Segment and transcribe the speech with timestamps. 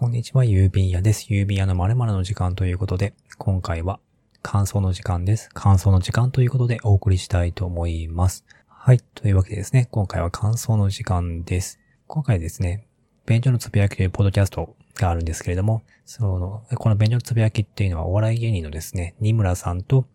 [0.00, 1.26] こんにちは、郵便屋です。
[1.28, 3.98] 郵便屋の〇〇の時間ということで、今回は
[4.42, 5.50] 感想の時間です。
[5.52, 8.44] 感想の時間ということでお送りしたいと思います。
[8.68, 9.00] はい。
[9.16, 11.80] というわけでですね、今回は感想の時間です。
[12.06, 12.86] 今回ですね、
[13.26, 20.06] 便所のつぶやきというポッドキャストがあるんですけれども、その、この便所のつぶやきっていうのはお笑い芸人のですね、二村さんと、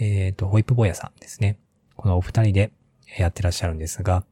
[0.00, 1.60] えっ、ー、と、ホイップボヤさんですね。
[1.94, 2.72] このお二人で
[3.16, 4.24] やってらっしゃるんですが、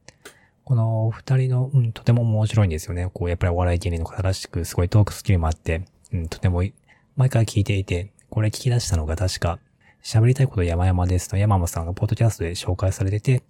[0.71, 3.09] このお二人の、うん、とても面白いんですよね。
[3.13, 5.83] こう、やっぱりお笑い芸人の方らしく、すごいトークスキルもあって、
[6.13, 6.63] うん、とても、
[7.17, 9.59] 毎回聞いていて、これ聞き出したのが確か、
[10.01, 13.43] 喋りたいこと山々ですと山本さんがポッドキャストで紹介されてて、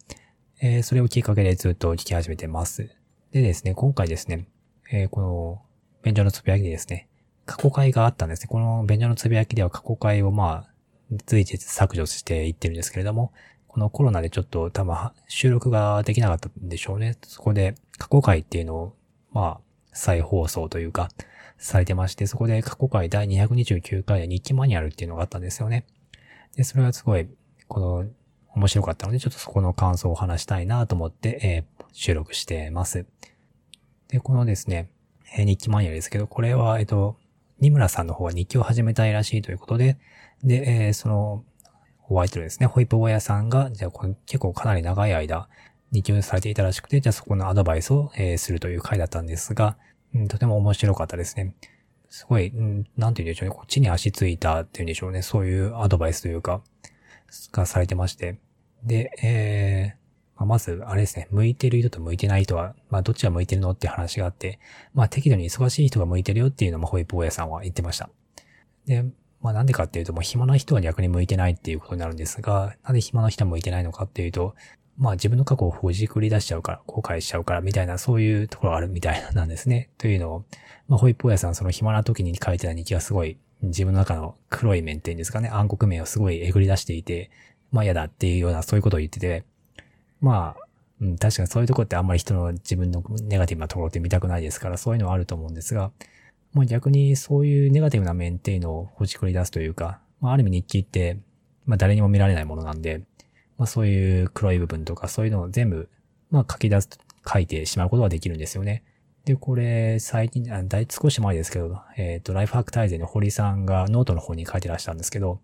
[0.62, 2.90] えー、それをきっかけでずっと聞き始めてます。
[3.32, 4.48] でですね、今回ですね、
[4.92, 5.62] えー、この、
[6.02, 7.08] 便所のつぶやきでですね、
[7.46, 8.48] 過去回があったんですね。
[8.48, 13.32] この便所のつぶやきでは過去回をまあ、随時削除していってるんですけれども、
[13.72, 17.18] このコロナでちょっと多分収録ができなかったんでしょうね。
[17.24, 18.96] そこで過去回っていうのを、
[19.32, 19.60] まあ、
[19.94, 21.08] 再放送というか、
[21.58, 25.86] されてまして、そこで過去回第229回で日記マニュアルっていうのがあったんですよね。
[26.58, 27.30] で、それはすごい、
[27.70, 28.06] この、
[28.54, 33.06] 面白かったので、ちょっとそこの感想を話したいなと思って、えー、収録してます。
[34.10, 34.90] で、このですね、
[35.38, 37.16] えー、日記マニュアルですけど、これは、えっと、
[37.62, 39.98] 二村さんの方は日記を始めたいらしいということで、
[40.44, 41.46] で、えー、その、
[42.12, 45.48] ホワイトですね、ホイップボヤさんが、じゃあこれ結構かなり長い間、
[45.94, 49.78] 日記をされていたらしくて、じゃあそこのアドバイスを、えー、するという回だったんですが、
[50.14, 51.56] うん、とても面白かったですね。
[52.10, 56.62] すごい、うん、なんて言うんでしょうね、こっちに足ついたっていうんでしょうね、そういうアドバイスというか、
[57.54, 58.40] がされてまして。
[58.84, 64.60] で、えー、まあ、まず、あれですね、向いてる人と向いてない人は、まあ、どっちが向いてるのって話があって、
[64.94, 68.10] まあ、適度に忙しい人が向いてるよっていうのも、ホイップ親さんは言ってました。
[68.86, 69.06] で、
[69.42, 74.56] まあ、なんでかっていうと、もう暇な人は逆に向いてないっていうことになるんですが、なんで暇な人は向いてないのかっていうと、
[74.98, 79.90] まあ自分の過去をほじくり出しちゃうから、後悔しちゃうからみたいな、そういうところがあるみたいなんですね。
[79.98, 80.46] というのを、
[80.88, 87.32] まあホイップ親さんその暇な時に書いてた日記はすごい自分の中の黒い面っていうんですかね、暗黒面をすごいえぐり出していて、
[87.72, 89.44] まあ嫌だっていうようなそういうことを言ってて、
[90.20, 90.64] まあ、
[91.02, 95.92] うん、確かにそういうとこってあんまり人の自分のネガティブなところって見たくないですから、そういうのはあると思うんですが、
[96.54, 101.20] まあ逆にそういうネガティブな面っていうのをほじくり出すというか、まあある意味日記って、
[101.66, 103.02] まあ誰にも見られないものなんで、
[103.58, 105.90] まあそういう黒い部分とかそういうのを全部、
[106.30, 106.90] まあ書き出す、
[107.28, 108.84] 書いてしまうことができるんですよね。
[109.26, 115.40] で、これ、最近、あだい少し前ですけど、えっ、ー、と、ライフハック大全の堀さんがノートの方に書いてらしゃるんですけど、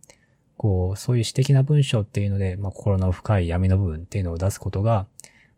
[0.58, 5.06] こう、そういう私的な文章っていうので、まあ、心の深い闇の部分っていうのを出すことが、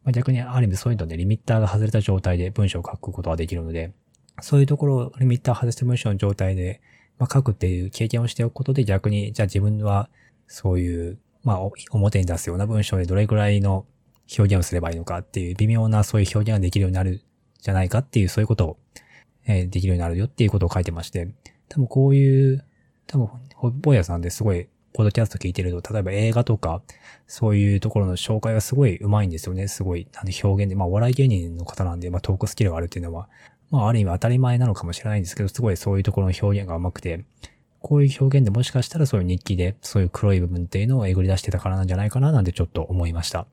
[0.04, 3.94] まあ、逆にある意味そういうのでリミッターが外れた状態で文章を書くことができるので、
[4.42, 6.82] そういうところをリミッター外した文章の状態で、
[7.18, 10.10] まあ、書くっていう経験をしておくことで逆に、じゃあ自分は
[10.48, 11.60] そういう、まあ、
[11.92, 13.86] 表に出すような文章でどれくらいの
[14.38, 17.24] 表現をすればいいのかっていう微妙なそういう表現ができるようになる
[17.60, 18.78] じゃないかっていうそういうことを、
[19.46, 21.30] え、できるようになるよっていうことを書いてまして、
[21.68, 22.66] 多分こういう、
[23.08, 26.82] 多分、ホッポーヤさんですごいポッドキャスト聞いてると、例えば映画とか、
[27.28, 29.68] そういうところの紹介がすごい上手いんですよね。
[29.68, 33.30] すごい、あの表現で、まあ、お笑い芸人の方なんで、まあ、トークスキルがあるっていうのは、
[33.72, 37.24] まあ、ある意味当たり前なのかもしれないんですけど、すごいそういうところの表現が上手くて、
[37.82, 43.46] こういう表現でもしかしたらそういう日記で、そういう黒い部分っていうのをえぐり出してたからなんじゃないかななんてちょっと思いました。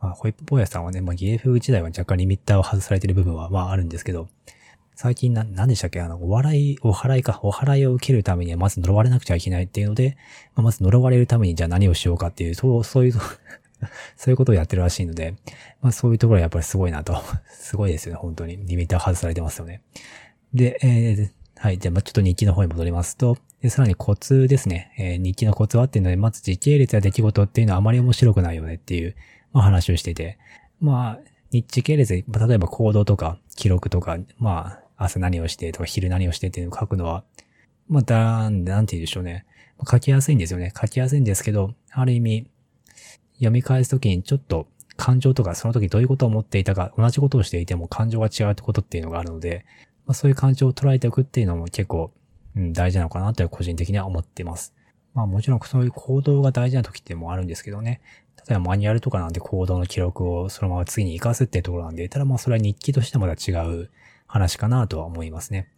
[0.00, 4.28] まあ、ホイップ坊やさんはね、まあ、ゲーフ時代は若干リミッターを外されてる部分は、まあ、あるんですけど、
[4.96, 6.00] 最近な、何でしたっけ？
[6.00, 10.16] あの、お笑い、お払いか、お払いを受けるためにはまず呪われなくちゃいけないっていうので、
[10.54, 13.14] まあ、まず呪われるためにじゃあ何をしようかっていう、そう、そういう
[14.16, 15.34] そういうことをやってるらしいので、
[15.80, 17.20] まあそういうところはやっぱりすごいなと。
[17.50, 18.64] すごいですよね、本当に。
[18.66, 19.82] リミッター外されてますよね。
[20.52, 21.78] で、えー、はい。
[21.78, 24.92] じゃあ、ちょっと日記の方に戻りますと、でさらにコツですね。
[24.98, 29.16] えー、日記のコツはっていうので、まず時系列や出来事っていうのはあまり面白くないよねっていう、
[29.52, 30.38] まあ話をしてて、
[30.80, 37.24] まあ、日時系列で、例えば行動とか記録とか、まあ、朝何をしてとか昼何をしてっていうのを書くのは、
[37.88, 39.46] まあ、だん、なんて言うんでしょうね。
[39.88, 40.72] 書きやすいんですよね。
[40.78, 42.46] 書きやすいんですけど、ある意味、
[43.34, 49.64] 読み返すときにちょっと感情とかその時どういうことを思っていたか、同じことをしていても感情が違うってことっていうのがあるので、
[50.06, 52.12] まあ、そういう感情を捉えておくっていうのも結構、
[52.56, 54.74] うん、大事なのかなと個人的には思っています。
[55.14, 58.00] まあもちろんそういう行動が大事な時ってもあるんですけどね。
[58.48, 63.90] 例えばマニュアルとかなんで行動の記録をそのまま次に活かすっていうところなんで、ただまあそれは日記としてまた違う
[64.26, 65.68] 話かなとは思いますね。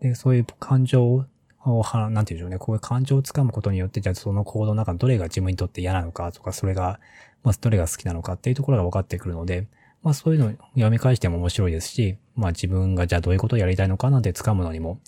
[0.00, 1.24] で、そういう感情を、
[1.64, 2.58] なんて言うんでしょうね。
[2.58, 7.00] こういう感情をつかむことによって、じゃあその行動の中のどれが自分にとって嫌なのかとか、それが、
[7.42, 9.66] まあどれが好きなのかっていうところが分かってくるので、
[10.02, 15.00] まあそういうのを読み返しても面白いですし、まあ自分がじゃあどういうことをやりたいのかなんて掴むのにも、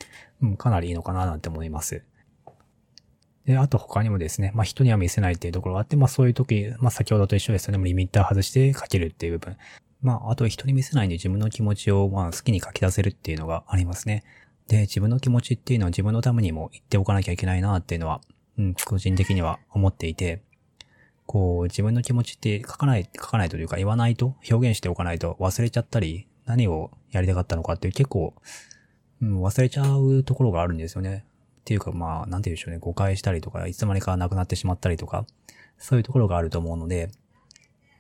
[0.43, 2.03] うん、かなりいいのかななんて思います。
[3.45, 9.57] で、あと他にもですね、まあ人には見せないっていうところがあって、まあそういう時、まあ先ほどと一緒ですよね、リミッター外して書けるっていう部分。
[10.01, 14.25] まああと人に見せないんで自分の気持ちをまあ好きに書き出せるっていうのがありますね。
[14.69, 18.21] で、自分の気持ちっていうのは自分のためにも言っておかなきゃいけないなっていうのは、
[18.59, 20.43] うん、個人的には思っていて、
[21.27, 28.35] こう、自分の気持ちって書かない、書かないというか言わないと、表現しておかないと忘れちゃったり、何をやりたかったのかっていう結構、
[29.23, 31.25] うん、忘れちゃうところがあるんですよね。
[31.61, 35.27] っていうか、まあ、なんて言うんでしょうね、誤解したりとか、いつの間にかなくなってしまったりとか、
[35.79, 37.11] そういうところがあると思うので、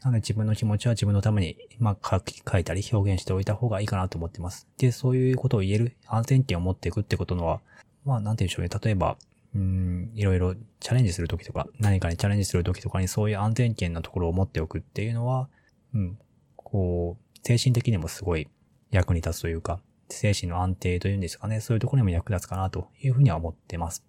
[0.06, 4.68] なので自分の気持ちは自分のために、まあ、書き、書いたり表現しておいた方がいいかなと思ってます。
[4.78, 7.60] で、そういうことを言える安全点を持っていくってことのは、
[8.04, 8.80] まあ、なんて言うんでしょうね。
[8.84, 9.16] 例えば、
[9.52, 15.48] うん、いろいろチャレンジするときとか、何かにチャレンジするときとかにそういう安全圏のところを持っておくっていうのは、
[15.92, 16.18] うん、
[16.54, 18.48] こう、精神的にもすごい
[18.92, 24.04] 役に立つというか、精神の安定というんですかね、そういうところにも役立つかなというふうには思ってます。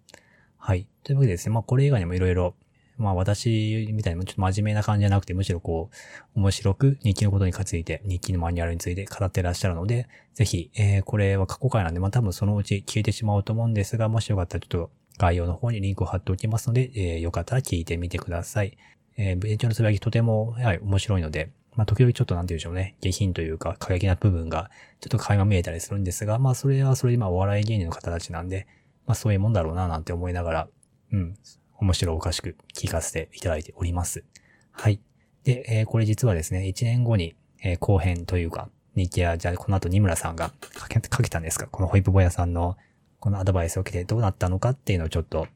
[0.58, 0.86] はい。
[1.02, 2.54] というわけでですね、まあこれ以外にもいろいろ、
[2.98, 5.90] まあ私みたいにちょっと真面目な感じじゃなくて、むしろこ
[6.36, 18.76] う、面白く日記のことについて、日記のマニュアルについて語ってらっしゃるので、ぜひ、えー、これは過去回なんで、まあ多分そのうち聞いてしまうと思うんですが、もしよかったらちょっと概要の方にリンクを貼っておきますので、えー、よかったら聞いてみてください。
[19.16, 28.66] えー、勉強のつぶやきとても、やはい、面白いので、まあ、時々ちょっとなんて言うんでしょうね、下品というか過激な部分が、ちょっと垣間見えたりするんですが、まあ、それはそれでまあ、お笑い芸人の方たちなんで、
[29.06, 30.68] まあ、そういうもんだろうな、なんて思いながら、
[31.12, 31.36] うん、
[31.78, 34.24] 面白おかしく聞かせていただいております。
[34.72, 35.00] はい。
[35.44, 41.66] で、えー、これ実はですね、1年後に、えー、後編というか、日記や、じゃあこの後二村さんがかけ、かけたんですか？
[41.68, 42.76] このホイップボヤさんの
[43.20, 45.46] このアドバイスを受けてどうなったのかっていうのをちょっと、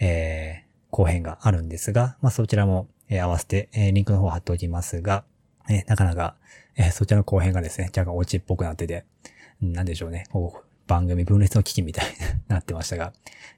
[0.00, 5.24] えー、後編があるんですが、まあ、そちらも、えー、合わせて、えー、リンクの方貼っておきますが、
[5.68, 6.36] えー、なかなか、
[6.76, 9.04] えー、そちらの後編がですね、若干オチっぽくなってて、
[9.60, 12.12] なんでしょうね、こう、番組分裂の危機みたいに
[12.48, 13.12] なってましたが、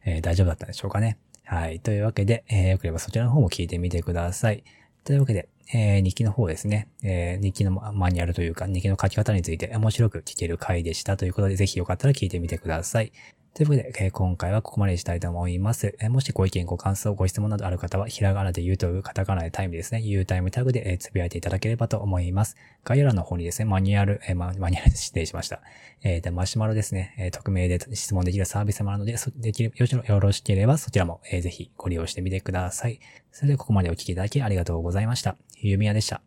[0.05, 1.19] えー、大丈夫だったんでしょうかね。
[1.45, 1.81] はい。
[1.81, 4.65] というわけで、えー、よければそちらの方も聞いてみてください。
[5.05, 13.13] というわけで、えー、日記の方ですね、えー、日記のマニュアルというか、日記の書き方について面白く聞ける回でしたということで、ぜひよかったら聞いてみてください。
[13.55, 15.95] ということで、えー、今回はここまでにしたいと思います。
[16.01, 22.57] えー、もしご意見、ご感想、ご質問などある方は、ひらがなで言うというカタカナでタイムですね、言うタイムタグで、えー、つぶやいていただければと思います。
[22.83, 25.61] 概要欄の方にですね、マニュアル、えー、マニュアルで指定しました。
[26.03, 32.99] えー、で、マシュマロですね、えー、匿名で質問できるサービスもあるので、そできる、よろしければそちらも、えー、ぜひご利用してみてください。
[33.31, 35.37] それではここまでお聞きいただきありがとうございました。
[35.61, 36.23] ゆみやでした。